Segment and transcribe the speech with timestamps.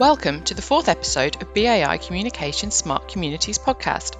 [0.00, 4.14] Welcome to the fourth episode of BAI Communications Smart Communities podcast,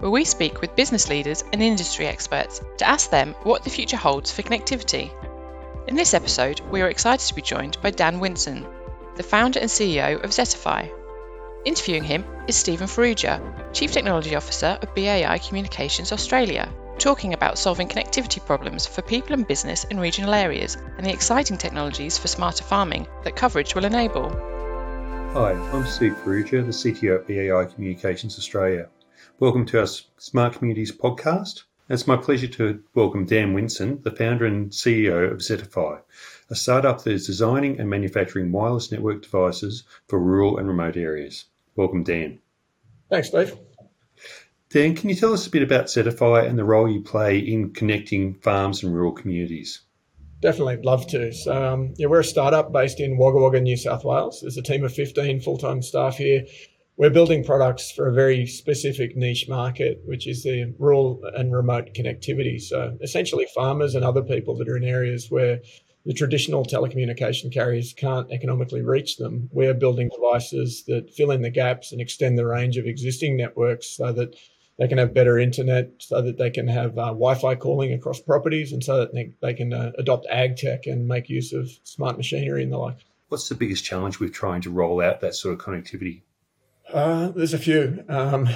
[0.00, 3.98] where we speak with business leaders and industry experts to ask them what the future
[3.98, 5.10] holds for connectivity.
[5.86, 8.66] In this episode, we are excited to be joined by Dan Winson,
[9.16, 10.90] the founder and CEO of Zetifi.
[11.66, 17.88] Interviewing him is Stephen Farrugia, Chief Technology Officer of BAI Communications Australia, talking about solving
[17.88, 22.64] connectivity problems for people and business in regional areas and the exciting technologies for smarter
[22.64, 24.57] farming that coverage will enable.
[25.34, 28.88] Hi, I'm Steve Farrugia, the CTO at BAI Communications Australia.
[29.38, 31.64] Welcome to our Smart Communities podcast.
[31.90, 36.00] It's my pleasure to welcome Dan Winson, the founder and CEO of Zetifi,
[36.48, 41.44] a startup that is designing and manufacturing wireless network devices for rural and remote areas.
[41.76, 42.38] Welcome, Dan.
[43.10, 43.54] Thanks, Steve.
[44.70, 47.74] Dan, can you tell us a bit about Zetifi and the role you play in
[47.74, 49.82] connecting farms and rural communities?
[50.40, 51.32] Definitely, love to.
[51.32, 54.40] So, um, yeah, we're a startup based in Wagga Wagga, New South Wales.
[54.40, 56.44] There's a team of 15 full time staff here.
[56.96, 61.94] We're building products for a very specific niche market, which is the rural and remote
[61.94, 62.60] connectivity.
[62.60, 65.60] So, essentially, farmers and other people that are in areas where
[66.06, 69.48] the traditional telecommunication carriers can't economically reach them.
[69.52, 73.96] We're building devices that fill in the gaps and extend the range of existing networks
[73.96, 74.34] so that
[74.78, 78.72] they can have better internet so that they can have uh, Wi-Fi calling across properties
[78.72, 82.16] and so that they, they can uh, adopt ag tech and make use of smart
[82.16, 82.98] machinery and the like.
[83.28, 86.22] What's the biggest challenge with trying to roll out that sort of connectivity?
[86.92, 88.02] Uh, there's a few.
[88.08, 88.48] Um,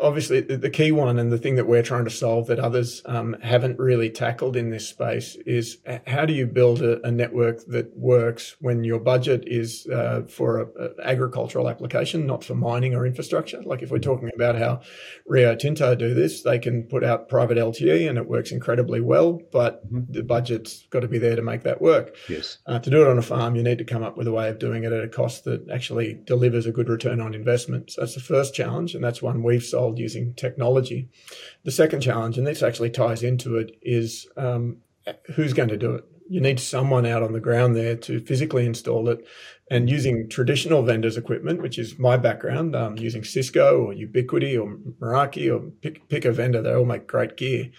[0.00, 3.02] obviously, the, the, key one and the thing that we're trying to solve that others
[3.04, 7.64] um, haven't really tackled in this space is how do you build a, a network
[7.66, 13.04] that works when your budget is uh, for an agricultural application, not for mining or
[13.04, 13.62] infrastructure?
[13.62, 14.80] Like if we're talking about how
[15.26, 19.40] Rio Tinto do this, they can put out private LTE and it works incredibly well,
[19.52, 20.10] but mm-hmm.
[20.10, 22.16] the budget's got to be there to make that work.
[22.30, 22.58] Yes.
[22.66, 24.48] Uh, to do it on a farm, you need to come up with a way
[24.48, 27.90] of doing it at a cost that actually delivers a good return on investment investment.
[27.90, 31.08] So that's the first challenge, and that's one we've solved using technology.
[31.64, 34.78] The second challenge, and this actually ties into it, is um,
[35.34, 36.04] who's going to do it?
[36.28, 39.26] You need someone out on the ground there to physically install it.
[39.70, 44.76] And using traditional vendors' equipment, which is my background, um, using Cisco or Ubiquiti or
[45.00, 47.70] Meraki or pick, pick a vendor, they all make great gear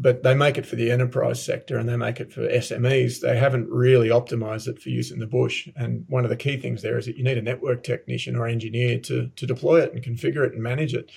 [0.00, 3.20] but they make it for the enterprise sector and they make it for SMEs.
[3.20, 5.68] They haven't really optimized it for use in the bush.
[5.76, 8.46] And one of the key things there is that you need a network technician or
[8.46, 11.10] engineer to, to deploy it and configure it and manage it.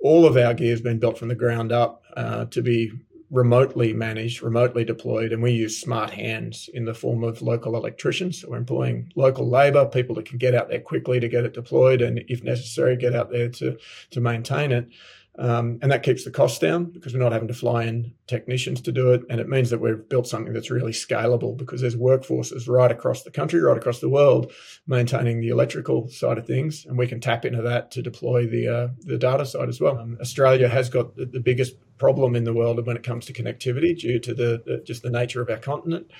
[0.00, 2.92] All of our gear has been built from the ground up uh, to be
[3.30, 8.40] remotely managed, remotely deployed, and we use smart hands in the form of local electricians.
[8.40, 11.54] So we're employing local labour, people that can get out there quickly to get it
[11.54, 13.76] deployed, and if necessary, get out there to
[14.10, 14.88] to maintain it.
[15.36, 18.80] Um, and that keeps the costs down because we're not having to fly in technicians
[18.82, 19.22] to do it.
[19.28, 23.24] And it means that we've built something that's really scalable because there's workforces right across
[23.24, 24.52] the country, right across the world,
[24.86, 26.86] maintaining the electrical side of things.
[26.86, 29.98] And we can tap into that to deploy the, uh, the data side as well.
[29.98, 33.32] Um, Australia has got the, the biggest problem in the world when it comes to
[33.32, 36.10] connectivity due to the, the just the nature of our continent,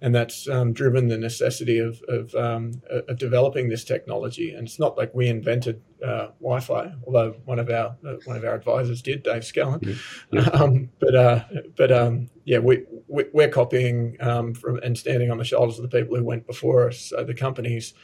[0.00, 4.54] and that's um, driven the necessity of of, um, of, developing this technology.
[4.54, 8.44] And it's not like we invented uh, Wi-Fi, although one of our uh, one of
[8.44, 9.98] our advisors did, Dave Skellern.
[10.54, 11.44] Um, but uh,
[11.76, 15.88] but um, yeah, we, we are copying um, from and standing on the shoulders of
[15.88, 16.98] the people who went before us.
[17.00, 17.94] So the companies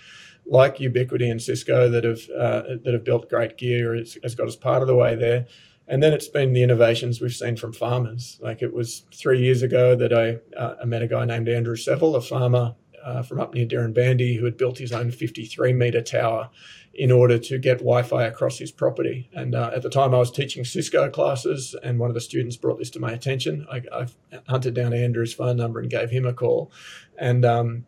[0.47, 4.49] like Ubiquiti and Cisco that have uh, that have built great gear has, has got
[4.49, 5.47] us part of the way there.
[5.91, 8.39] And then it's been the innovations we've seen from farmers.
[8.41, 11.75] Like it was three years ago that I, uh, I met a guy named Andrew
[11.75, 16.01] Seville, a farmer uh, from up near Dirranbandi, who had built his own 53 meter
[16.01, 16.49] tower
[16.95, 19.29] in order to get Wi-Fi across his property.
[19.33, 22.57] And uh, at the time, I was teaching Cisco classes, and one of the students
[22.57, 23.67] brought this to my attention.
[23.71, 24.07] I, I
[24.49, 26.71] hunted down Andrew's phone number and gave him a call,
[27.19, 27.87] and um,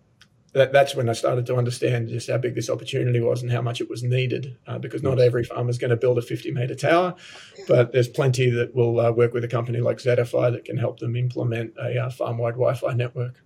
[0.53, 3.63] that, that's when I started to understand just how big this opportunity was and how
[3.63, 4.57] much it was needed.
[4.67, 7.15] Uh, because not every farmer is going to build a 50 meter tower,
[7.67, 11.01] but there's plenty that will uh, work with a company like Zetifi that can help
[11.01, 13.43] them implement a uh, farm wide Wi Fi network.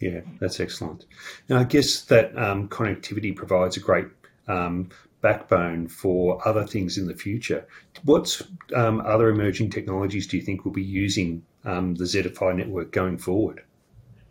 [0.00, 1.06] Yeah, that's excellent.
[1.48, 4.06] Now, I guess that um, connectivity provides a great
[4.46, 4.90] um,
[5.20, 7.66] backbone for other things in the future.
[8.04, 8.40] What
[8.74, 13.18] um, other emerging technologies do you think will be using um, the Zetifi network going
[13.18, 13.62] forward?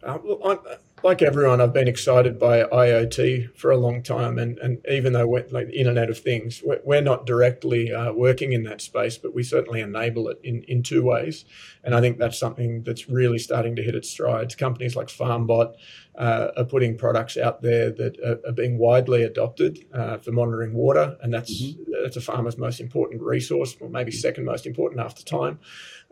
[0.03, 0.61] Uh, well,
[1.07, 5.25] like everyone, I've been excited by IoT for a long time, and, and even though
[5.25, 9.17] we're like the Internet of Things, we're, we're not directly uh, working in that space,
[9.17, 11.45] but we certainly enable it in, in two ways.
[11.81, 14.53] And I think that's something that's really starting to hit its strides.
[14.55, 15.75] Companies like FarmBot
[16.17, 20.73] uh, are putting products out there that are, are being widely adopted uh, for monitoring
[20.73, 22.03] water, and that's mm-hmm.
[22.03, 25.57] that's a farmer's most important resource, or maybe second most important after time,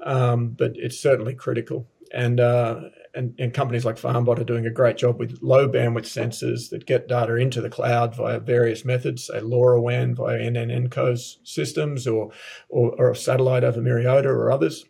[0.06, 2.82] um, but it's certainly critical and, uh,
[3.14, 6.86] and, and companies like FarmBot are doing a great job with low bandwidth sensors that
[6.86, 12.32] get data into the cloud via various methods, say LoRaWAN via NNNCo's systems or,
[12.70, 14.86] or, or satellite over Myriota or others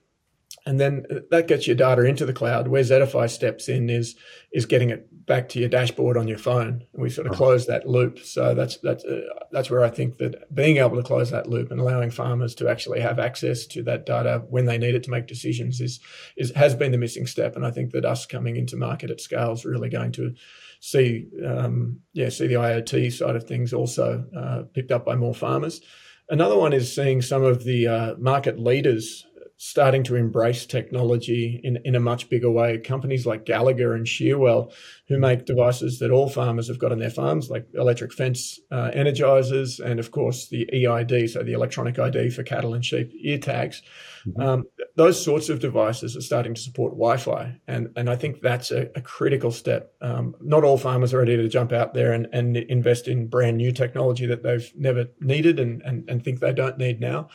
[0.65, 2.67] and then that gets your data into the cloud.
[2.67, 4.15] Where Zetifi steps in is
[4.51, 6.83] is getting it back to your dashboard on your phone.
[6.93, 8.19] And we sort of close that loop.
[8.19, 9.21] So that's that's uh,
[9.51, 12.67] that's where I think that being able to close that loop and allowing farmers to
[12.67, 15.99] actually have access to that data when they need it to make decisions is
[16.35, 17.55] is has been the missing step.
[17.55, 20.33] And I think that us coming into market at scale is really going to
[20.79, 25.35] see um, yeah see the IoT side of things also uh, picked up by more
[25.35, 25.81] farmers.
[26.27, 29.27] Another one is seeing some of the uh, market leaders
[29.57, 32.77] starting to embrace technology in, in a much bigger way.
[32.77, 34.73] Companies like Gallagher and Shearwell,
[35.07, 38.91] who make devices that all farmers have got on their farms, like electric fence uh,
[38.93, 43.37] energizers, and of course the EID, so the electronic ID for cattle and sheep ear
[43.37, 43.81] tags.
[44.27, 44.41] Mm-hmm.
[44.41, 44.63] Um,
[44.97, 48.89] those sorts of devices are starting to support Wi-Fi, and and I think that's a,
[48.95, 49.93] a critical step.
[50.01, 53.57] Um, not all farmers are ready to jump out there and, and invest in brand
[53.57, 57.29] new technology that they've never needed and, and, and think they don't need now.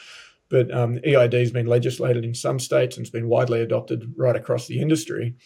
[0.50, 4.36] But um, EID has been legislated in some states and it's been widely adopted right
[4.36, 5.36] across the industry.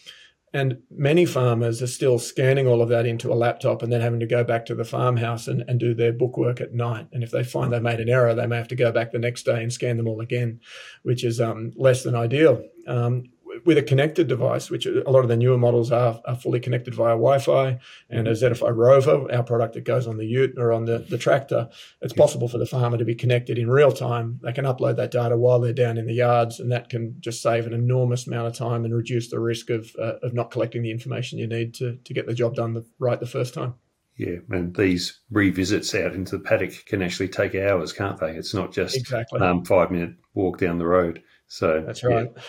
[0.55, 4.21] And many farmers are still scanning all of that into a laptop and then having
[4.21, 7.07] to go back to the farmhouse and, and do their bookwork at night.
[7.11, 9.19] And if they find they made an error, they may have to go back the
[9.19, 10.61] next day and scan them all again,
[11.03, 12.63] which is um, less than ideal.
[12.87, 13.25] Um,
[13.63, 16.93] with a connected device, which a lot of the newer models are, are fully connected
[16.93, 17.79] via Wi-Fi,
[18.09, 21.17] and a Zetifi Rover, our product that goes on the ute or on the, the
[21.17, 21.69] tractor,
[22.01, 24.39] it's possible for the farmer to be connected in real time.
[24.43, 27.41] They can upload that data while they're down in the yards, and that can just
[27.41, 30.83] save an enormous amount of time and reduce the risk of, uh, of not collecting
[30.83, 33.75] the information you need to, to get the job done the, right the first time.
[34.17, 38.31] Yeah, and these revisits out into the paddock can actually take hours, can't they?
[38.31, 41.21] It's not just exactly um, five minute walk down the road.
[41.47, 42.31] So that's right.
[42.33, 42.41] Yeah.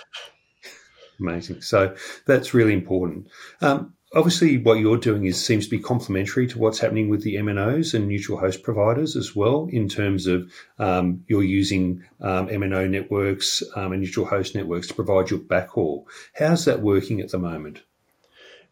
[1.20, 1.62] Amazing.
[1.62, 1.94] So
[2.26, 3.28] that's really important.
[3.60, 7.36] Um, obviously, what you're doing is seems to be complementary to what's happening with the
[7.36, 9.68] MNOs and neutral host providers as well.
[9.70, 14.94] In terms of um, you're using um, MNO networks um, and neutral host networks to
[14.94, 16.04] provide your backhaul.
[16.34, 17.82] How's that working at the moment?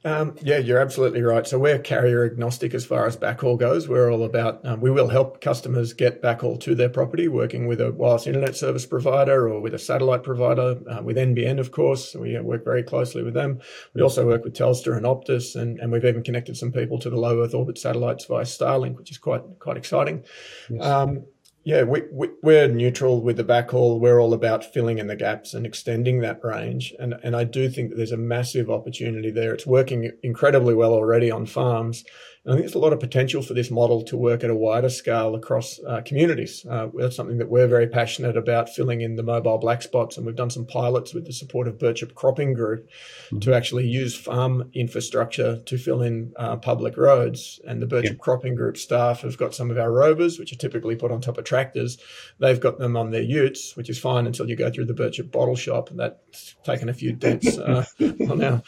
[0.04, 1.46] Um, yeah, you're absolutely right.
[1.46, 3.88] So we're carrier agnostic as far as backhaul goes.
[3.88, 7.80] We're all about, um, we will help customers get backhaul to their property, working with
[7.80, 12.14] a wireless internet service provider or with a satellite provider, uh, with NBN, of course.
[12.14, 13.60] We uh, work very closely with them.
[13.94, 17.08] We also work with Telstra and Optus, and, and we've even connected some people to
[17.08, 20.24] the low Earth orbit satellites via Starlink, which is quite quite exciting.
[20.68, 20.84] Yes.
[20.84, 21.24] Um,
[21.64, 22.02] yeah, we,
[22.42, 23.98] we, are neutral with the backhaul.
[23.98, 26.92] We're all about filling in the gaps and extending that range.
[26.98, 29.54] And, and I do think that there's a massive opportunity there.
[29.54, 32.04] It's working incredibly well already on farms.
[32.44, 34.54] And I think there's a lot of potential for this model to work at a
[34.54, 36.66] wider scale across uh, communities.
[36.68, 40.18] Uh, that's something that we're very passionate about filling in the mobile black spots.
[40.18, 42.86] And we've done some pilots with the support of Birchip Cropping Group
[43.26, 43.38] mm-hmm.
[43.38, 47.60] to actually use farm infrastructure to fill in uh, public roads.
[47.66, 48.14] And the Birchip yeah.
[48.20, 51.38] Cropping Group staff have got some of our rovers, which are typically put on top
[51.38, 51.96] of tractors.
[52.40, 55.30] They've got them on their utes, which is fine until you go through the Birchip
[55.30, 55.88] bottle shop.
[55.88, 58.62] And that's taken a few dents uh, on now.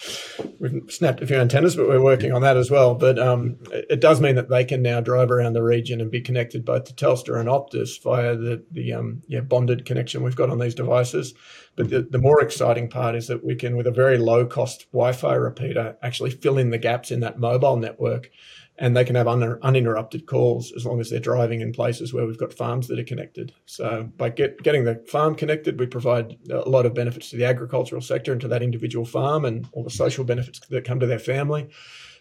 [0.58, 2.94] We've snapped a few antennas, but we're working on that as well.
[2.94, 6.20] But um, it does mean that they can now drive around the region and be
[6.20, 10.50] connected both to Telstra and Optus via the the um, yeah bonded connection we've got
[10.50, 11.34] on these devices.
[11.76, 14.86] But the, the more exciting part is that we can, with a very low cost
[14.92, 18.30] Wi-Fi repeater, actually fill in the gaps in that mobile network,
[18.78, 22.26] and they can have un- uninterrupted calls as long as they're driving in places where
[22.26, 23.52] we've got farms that are connected.
[23.66, 27.44] So by get, getting the farm connected, we provide a lot of benefits to the
[27.44, 31.06] agricultural sector and to that individual farm, and all the social benefits that come to
[31.06, 31.68] their family.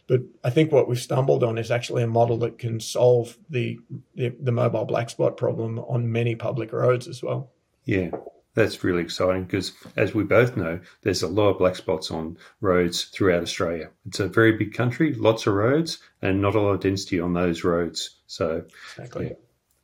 [0.07, 3.79] But I think what we've stumbled on is actually a model that can solve the,
[4.15, 7.51] the, the mobile black spot problem on many public roads as well.
[7.85, 8.11] Yeah,
[8.55, 12.37] that's really exciting because, as we both know, there's a lot of black spots on
[12.61, 13.89] roads throughout Australia.
[14.07, 17.33] It's a very big country, lots of roads, and not a lot of density on
[17.33, 18.21] those roads.
[18.27, 18.63] So,
[18.97, 19.35] exactly.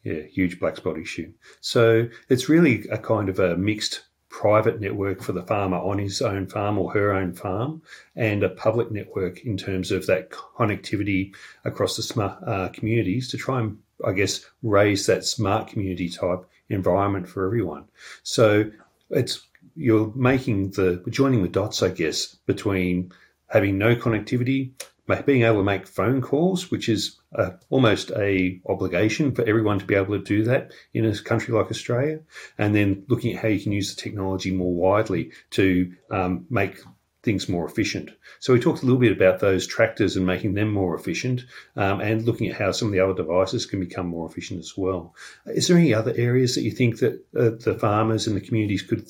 [0.03, 1.33] yeah, yeah huge black spot issue.
[1.59, 6.21] So, it's really a kind of a mixed private network for the farmer on his
[6.21, 7.81] own farm or her own farm,
[8.15, 11.35] and a public network in terms of that connectivity
[11.65, 16.45] across the smart uh, communities to try and, I guess, raise that smart community type
[16.69, 17.83] environment for everyone.
[18.23, 18.71] So
[19.09, 19.45] it's
[19.75, 23.11] you're making the joining the dots, I guess, between
[23.47, 24.71] having no connectivity,
[25.19, 29.85] being able to make phone calls, which is uh, almost a obligation for everyone to
[29.85, 32.19] be able to do that in a country like Australia,
[32.57, 36.79] and then looking at how you can use the technology more widely to um, make
[37.23, 38.09] things more efficient.
[38.39, 41.43] So we talked a little bit about those tractors and making them more efficient,
[41.75, 44.73] um, and looking at how some of the other devices can become more efficient as
[44.75, 45.13] well.
[45.45, 48.81] Is there any other areas that you think that uh, the farmers and the communities
[48.81, 49.07] could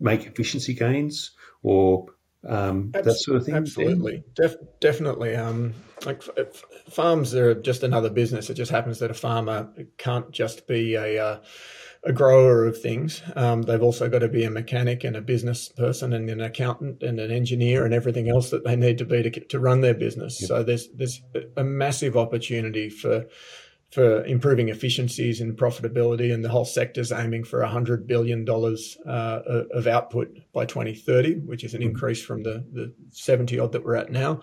[0.00, 1.30] make efficiency gains,
[1.62, 2.06] or
[2.48, 3.54] um, that sort of thing?
[3.54, 5.36] Absolutely, Def- definitely.
[5.36, 8.50] Um, like f- farms are just another business.
[8.50, 11.40] It just happens that a farmer can't just be a uh,
[12.04, 13.22] a grower of things.
[13.36, 17.02] Um, they've also got to be a mechanic and a business person and an accountant
[17.02, 19.94] and an engineer and everything else that they need to be to, to run their
[19.94, 20.40] business.
[20.40, 20.48] Yep.
[20.48, 21.22] So there's there's
[21.56, 23.26] a massive opportunity for
[23.92, 29.86] for improving efficiencies and profitability, and the whole sector's aiming for $100 billion uh, of
[29.86, 31.90] output by 2030, which is an mm-hmm.
[31.90, 34.40] increase from the, the 70 odd that we're at now.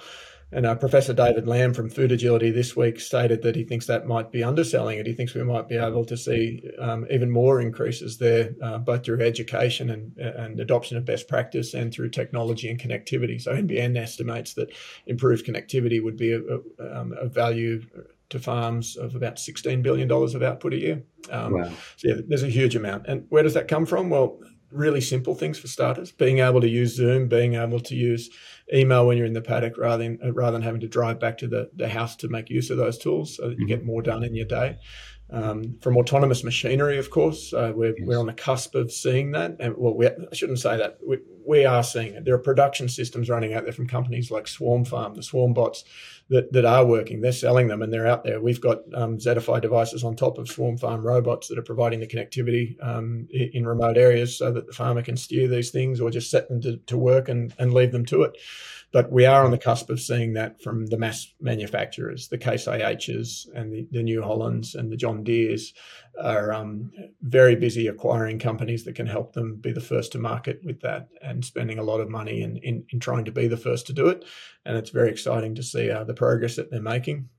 [0.52, 4.08] And uh, Professor David Lamb from Food Agility this week stated that he thinks that
[4.08, 5.06] might be underselling it.
[5.06, 9.04] He thinks we might be able to see um, even more increases there, uh, both
[9.04, 13.40] through education and, and adoption of best practice and through technology and connectivity.
[13.40, 14.72] So NBN estimates that
[15.06, 17.84] improved connectivity would be a, a, um, a value
[18.30, 21.04] to farms of about $16 billion of output a year.
[21.32, 21.72] Um, wow.
[21.98, 23.08] So, yeah, there's a huge amount.
[23.08, 24.10] And where does that come from?
[24.10, 24.40] Well,
[24.72, 28.30] really simple things for starters being able to use Zoom, being able to use
[28.74, 31.38] email when you're in the paddock rather than, uh, rather than having to drive back
[31.40, 33.68] to the, the house to make use of those tools so that you mm-hmm.
[33.68, 34.78] get more done in your day.
[35.32, 38.08] Um, from autonomous machinery, of course, uh, we're, yes.
[38.08, 39.58] we're on the cusp of seeing that.
[39.60, 40.98] And well, we, I shouldn't say that.
[41.08, 42.26] We, we are seeing it.
[42.26, 45.84] There are production systems running out there from companies like Swarm Farm, the Swarm bots
[46.30, 47.22] that, that are working.
[47.22, 48.40] They're selling them and they're out there.
[48.40, 52.08] We've got um, Zetifi devices on top of Swarm Farm robots that are providing the
[52.08, 56.30] connectivity um, in remote areas so that the farmer can steer these things or just
[56.30, 58.38] set them to, to work and, and leave them to it.
[58.92, 62.66] But we are on the cusp of seeing that from the mass manufacturers, the Case
[62.66, 65.74] IHs and the, the New Hollands and the John Deeres
[66.20, 66.92] are um,
[67.22, 71.10] very busy acquiring companies that can help them be the first to market with that
[71.30, 73.94] and spending a lot of money in, in, in trying to be the first to
[73.94, 74.26] do it.
[74.66, 77.30] And it's very exciting to see uh, the progress that they're making.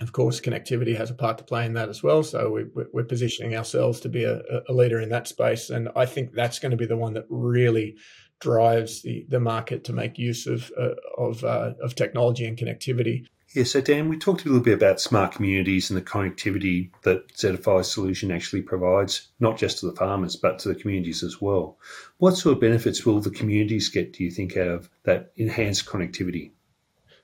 [0.00, 2.22] Of course, connectivity has a part to play in that as well.
[2.22, 5.70] So we, we're positioning ourselves to be a, a leader in that space.
[5.70, 7.96] And I think that's going to be the one that really
[8.40, 13.26] drives the, the market to make use of uh, of, uh, of technology and connectivity.
[13.54, 17.28] Yeah, so Dan, we talked a little bit about smart communities and the connectivity that
[17.34, 21.76] Zetifi's solution actually provides, not just to the farmers, but to the communities as well.
[22.16, 25.84] What sort of benefits will the communities get, do you think, out of that enhanced
[25.84, 26.52] connectivity?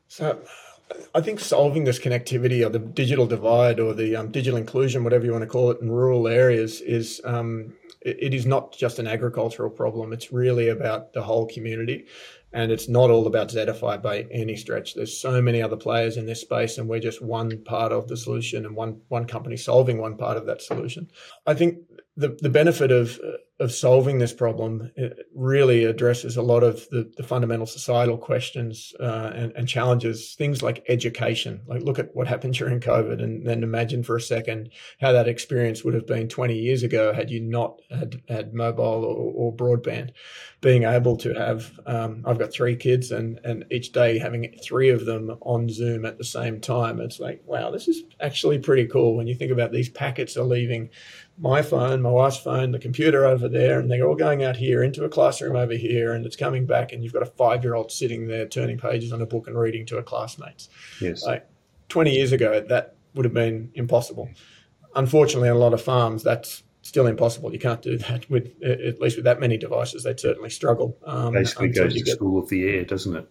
[0.09, 0.39] So,
[1.15, 5.25] I think solving this connectivity or the digital divide or the um, digital inclusion, whatever
[5.25, 9.07] you want to call it, in rural areas is um, it is not just an
[9.07, 10.13] agricultural problem.
[10.13, 12.07] It's really about the whole community.
[12.52, 14.95] And it's not all about Zetifi by any stretch.
[14.95, 18.17] There's so many other players in this space, and we're just one part of the
[18.17, 21.11] solution and one, one company solving one part of that solution.
[21.47, 21.78] I think
[22.19, 23.19] the, the benefit of
[23.61, 24.93] of solving this problem
[25.35, 30.63] really addresses a lot of the, the fundamental societal questions uh, and, and, challenges, things
[30.63, 31.61] like education.
[31.67, 34.71] Like, look at what happened during COVID, and then imagine for a second
[35.01, 39.05] how that experience would have been 20 years ago had you not had, had mobile
[39.05, 40.11] or, or broadband.
[40.61, 44.91] Being able to have, um, I've got three kids, and, and each day having three
[44.91, 48.87] of them on Zoom at the same time, it's like, wow, this is actually pretty
[48.87, 50.91] cool when you think about these packets are leaving
[51.40, 54.83] my phone, my wife's phone, the computer over there, and they're all going out here
[54.83, 57.75] into a classroom over here, and it's coming back, and you've got a five year
[57.75, 60.68] old sitting there turning pages on a book and reading to her classmates.
[61.00, 61.25] Yes.
[61.25, 61.49] Like
[61.88, 64.28] 20 years ago, that would have been impossible.
[64.95, 67.52] Unfortunately, on a lot of farms, that's still impossible.
[67.52, 70.02] You can't do that with, at least with that many devices.
[70.02, 70.97] They'd certainly struggle.
[71.04, 72.16] Um, Basically goes to get...
[72.16, 73.28] school of the air, doesn't it?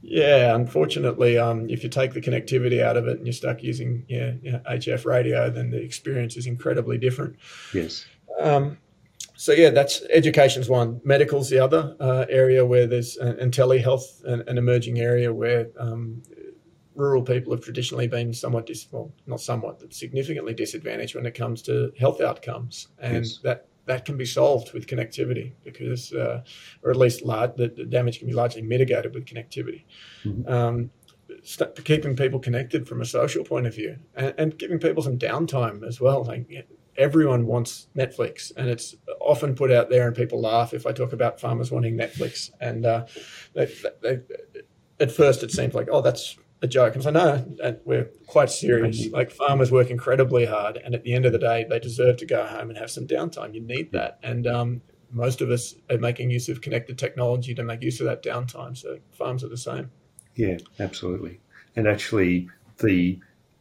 [0.00, 4.04] Yeah, unfortunately, um, if you take the connectivity out of it and you're stuck using
[4.08, 7.36] yeah, yeah, HF radio, then the experience is incredibly different.
[7.74, 8.06] Yes.
[8.40, 8.78] Um,
[9.34, 11.00] so yeah, that's education's one.
[11.04, 16.22] Medical's the other uh, area where there's and telehealth, an, an emerging area where um,
[16.96, 21.34] rural people have traditionally been somewhat dis- well, not somewhat, but significantly disadvantaged when it
[21.34, 23.38] comes to health outcomes, and yes.
[23.44, 26.42] that that can be solved with connectivity because, uh,
[26.82, 29.84] or at least large, the, the, damage can be largely mitigated with connectivity.
[30.24, 30.52] Mm-hmm.
[30.52, 30.90] Um,
[31.42, 35.18] st- keeping people connected from a social point of view and, and giving people some
[35.18, 36.22] downtime as well.
[36.22, 36.68] Like
[36.98, 41.14] everyone wants Netflix, and it's often put out there, and people laugh if I talk
[41.14, 42.50] about farmers wanting Netflix.
[42.60, 43.06] And uh,
[43.54, 44.18] they, they,
[45.00, 46.94] at first, it seems like, oh, that's a joke.
[46.94, 47.44] And so, no,
[47.84, 49.08] we're quite serious.
[49.10, 52.26] Like farmers work incredibly hard, and at the end of the day, they deserve to
[52.26, 53.54] go home and have some downtime.
[53.54, 57.62] You need that, and um, most of us are making use of connected technology to
[57.62, 58.76] make use of that downtime.
[58.76, 59.90] So farms are the same.
[60.34, 61.40] Yeah, absolutely.
[61.76, 62.48] And actually,
[62.78, 63.18] the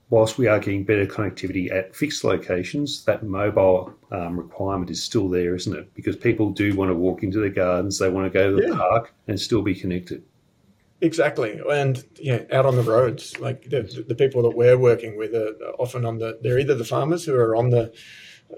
[0.10, 5.28] whilst we are getting better connectivity at fixed locations, that mobile um, requirement is still
[5.28, 5.94] there, isn't it?
[5.94, 8.70] Because people do want to walk into their gardens, they want to go to the
[8.70, 8.78] yeah.
[8.78, 10.24] park and still be connected.
[11.00, 15.36] Exactly, and yeah, out on the roads, like the, the people that we're working with
[15.36, 16.40] are often on the.
[16.42, 17.94] They're either the farmers who are on the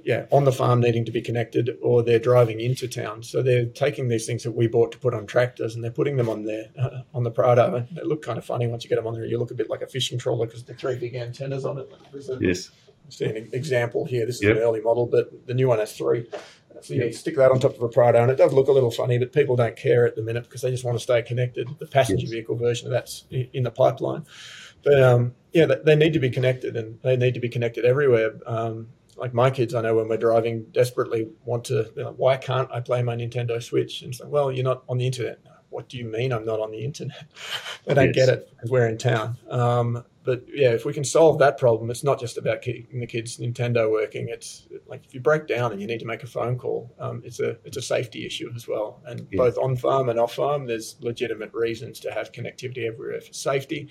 [0.03, 3.23] yeah, on the farm needing to be connected, or they're driving into town.
[3.23, 6.17] So they're taking these things that we bought to put on tractors and they're putting
[6.17, 7.75] them on there uh, on the Prado.
[7.75, 9.25] And they look kind of funny once you get them on there.
[9.25, 11.89] You look a bit like a fishing trawler because the three big antennas on it.
[12.13, 12.69] A, yes.
[13.09, 14.25] See an example here.
[14.25, 14.57] This is yep.
[14.57, 16.27] an early model, but the new one has three.
[16.85, 18.91] So you stick that on top of a Prado, and it does look a little
[18.91, 21.67] funny, but people don't care at the minute because they just want to stay connected.
[21.79, 22.31] The passenger yes.
[22.31, 24.25] vehicle version of that's in the pipeline,
[24.83, 28.33] but um, yeah, they need to be connected, and they need to be connected everywhere.
[28.45, 31.91] Um, like my kids, I know when we're driving, desperately want to.
[31.95, 34.01] Like, Why can't I play my Nintendo Switch?
[34.01, 35.39] And it's like, well, you're not on the internet.
[35.69, 37.25] What do you mean I'm not on the internet?
[37.85, 38.15] they don't yes.
[38.15, 39.37] get it because we're in town.
[39.49, 43.07] Um, but yeah, if we can solve that problem, it's not just about keeping the
[43.07, 44.27] kids' Nintendo working.
[44.29, 47.21] It's like if you break down and you need to make a phone call, um,
[47.25, 49.01] it's a it's a safety issue as well.
[49.05, 53.33] And both on farm and off farm, there's legitimate reasons to have connectivity everywhere for
[53.33, 53.89] safety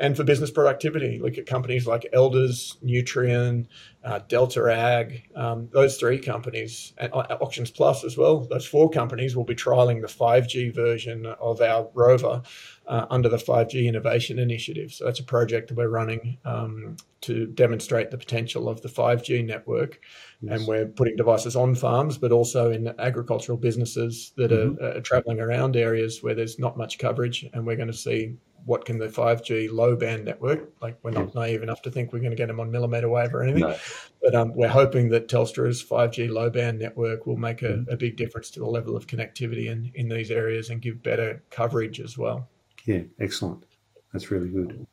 [0.00, 1.18] and for business productivity.
[1.18, 3.66] Look at companies like Elders, Nutrien,
[4.02, 8.40] uh, Delta Ag, um, those three companies, and uh, Auctions Plus as well.
[8.40, 12.42] Those four companies will be trialing the 5G version of our rover
[12.86, 14.90] uh, under the 5G Innovation Initiative.
[14.92, 19.44] So that's a project that we're running um, to demonstrate the potential of the 5G
[19.44, 20.00] network.
[20.40, 20.58] Yes.
[20.58, 24.82] And we're putting devices on farms, but also in agricultural businesses that mm-hmm.
[24.82, 27.46] are, are traveling around areas where there's not much coverage.
[27.52, 28.38] And we're going to see
[28.70, 32.20] what can the 5G low band network, like we're not naive enough to think we're
[32.20, 33.76] going to get them on millimeter wave or anything, no.
[34.22, 37.92] but um, we're hoping that Telstra's 5G low band network will make a, mm.
[37.92, 41.42] a, big difference to the level of connectivity in, in these areas and give better
[41.50, 42.48] coverage as well.
[42.84, 43.64] Yeah, excellent.
[44.12, 44.86] That's really good.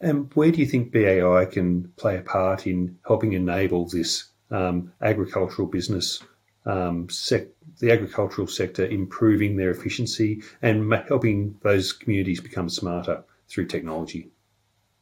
[0.00, 4.92] And where do you think BAI can play a part in helping enable this um,
[5.02, 6.20] agricultural business
[6.66, 7.46] um, sec-
[7.78, 14.30] the agricultural sector improving their efficiency and helping those communities become smarter through technology.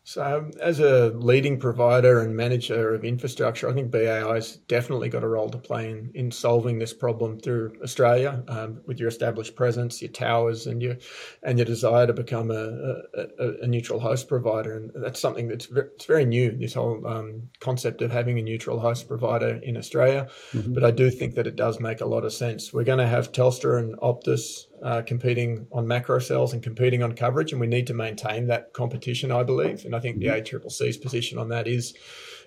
[0.09, 5.29] So, as a leading provider and manager of infrastructure, I think BAI's definitely got a
[5.29, 10.01] role to play in, in solving this problem through Australia um, with your established presence,
[10.01, 10.95] your towers, and your
[11.43, 13.03] and your desire to become a,
[13.41, 14.77] a, a neutral host provider.
[14.77, 16.53] And that's something that's very, it's very new.
[16.53, 20.73] This whole um, concept of having a neutral host provider in Australia, mm-hmm.
[20.73, 22.73] but I do think that it does make a lot of sense.
[22.73, 27.13] We're going to have Telstra and Optus uh, competing on macro cells and competing on
[27.13, 29.85] coverage, and we need to maintain that competition, I believe.
[29.85, 30.57] And I think the mm-hmm.
[30.57, 31.95] ACCC's position on that is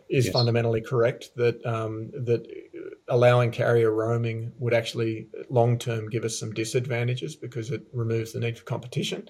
[0.09, 0.33] is yes.
[0.33, 1.29] fundamentally correct.
[1.35, 2.47] That um, that
[3.07, 8.39] allowing carrier roaming would actually long term give us some disadvantages because it removes the
[8.39, 9.29] need for competition.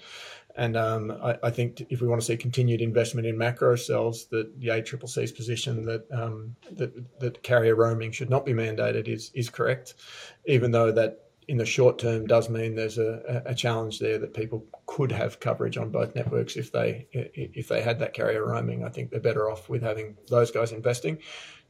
[0.55, 4.25] And um, I, I, think if we want to see continued investment in macro cells,
[4.31, 9.31] that the ACCC's position that, um, that that carrier roaming should not be mandated is
[9.33, 9.93] is correct,
[10.45, 14.35] even though that in the short term does mean there's a, a challenge there that
[14.35, 18.85] people could have coverage on both networks if they if they had that carrier roaming.
[18.85, 21.17] I think they're better off with having those guys investing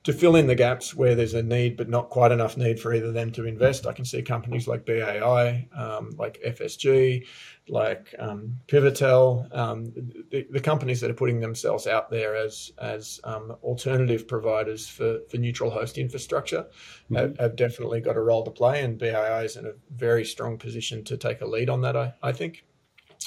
[0.04, 2.94] to fill in the gaps where there's a need but not quite enough need for
[2.94, 3.86] either them to invest.
[3.86, 7.26] I can see companies like BAI, um, like FSG,
[7.68, 9.92] like um, Pivotel, um,
[10.32, 15.20] the, the, companies that are putting themselves out there as as um, alternative providers for,
[15.30, 17.16] for neutral host infrastructure mm-hmm.
[17.16, 20.58] have, have, definitely got a role to play, and BAI is in a very strong
[20.58, 21.96] position to take a lead on that.
[21.96, 22.64] I, I think.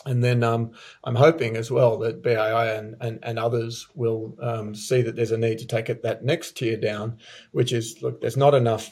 [0.04, 0.72] And then um,
[1.04, 5.30] I'm hoping as well that BAI and, and, and others will um, see that there's
[5.30, 7.18] a need to take it that next tier down,
[7.52, 8.90] which is look, there's not enough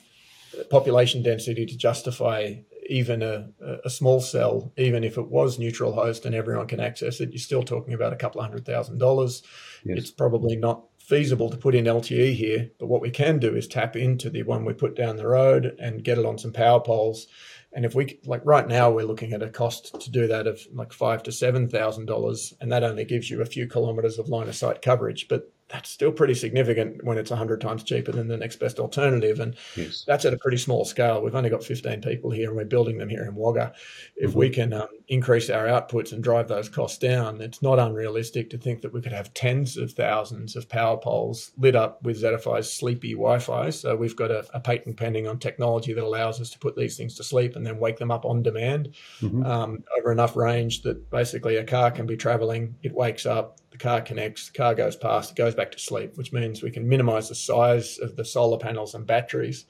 [0.68, 2.54] population density to justify
[2.90, 3.48] even a,
[3.84, 7.38] a small cell, even if it was neutral host and everyone can access it, you're
[7.38, 9.42] still talking about a couple of hundred thousand dollars.
[9.84, 9.98] Yes.
[9.98, 13.68] It's probably not feasible to put in LTE here, but what we can do is
[13.68, 16.80] tap into the one we put down the road and get it on some power
[16.80, 17.28] poles
[17.72, 20.60] and if we like right now, we're looking at a cost to do that of
[20.72, 24.28] like five to seven thousand dollars, and that only gives you a few kilometers of
[24.28, 25.28] line of sight coverage.
[25.28, 29.38] But that's still pretty significant when it's 100 times cheaper than the next best alternative.
[29.38, 30.04] And yes.
[30.06, 31.22] that's at a pretty small scale.
[31.22, 33.72] We've only got 15 people here and we're building them here in Wagga.
[34.16, 34.38] If mm-hmm.
[34.38, 38.58] we can um, increase our outputs and drive those costs down, it's not unrealistic to
[38.58, 42.72] think that we could have tens of thousands of power poles lit up with Zetifi's
[42.72, 43.70] sleepy Wi Fi.
[43.70, 46.96] So we've got a, a, patent pending on technology that allows us to put these
[46.96, 49.44] things to sleep and then wake them up on demand mm-hmm.
[49.46, 54.00] um, over enough range that basically a car can be traveling, it wakes up, car
[54.00, 57.28] connects, the car goes past, it goes back to sleep, which means we can minimize
[57.28, 59.64] the size of the solar panels and batteries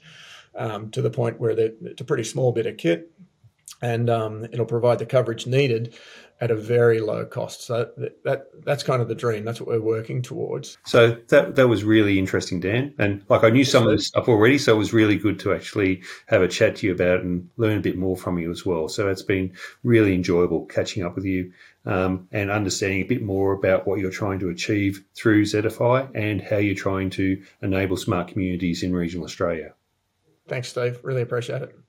[0.55, 3.09] um, to the point where it's a pretty small bit of kit.
[3.81, 5.95] and um, it'll provide the coverage needed
[6.39, 7.63] at a very low cost.
[7.63, 9.45] So that, that that's kind of the dream.
[9.45, 10.77] That's what we're working towards.
[10.85, 12.93] So that that was really interesting, Dan.
[12.97, 15.53] And like I knew some of this stuff already, so it was really good to
[15.53, 18.49] actually have a chat to you about it and learn a bit more from you
[18.51, 18.87] as well.
[18.87, 21.51] So it's been really enjoyable catching up with you
[21.85, 26.41] um, and understanding a bit more about what you're trying to achieve through Zetifi and
[26.41, 29.73] how you're trying to enable smart communities in regional Australia.
[30.47, 30.99] Thanks, Steve.
[31.03, 31.80] Really appreciate it.